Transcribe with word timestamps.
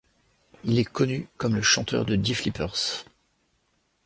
Il 0.63 0.79
est 0.79 0.83
connu 0.83 1.27
comme 1.37 1.53
le 1.53 1.61
chanteur 1.61 2.05
de 2.07 2.15
Die 2.15 2.33
Flippers. 2.33 3.05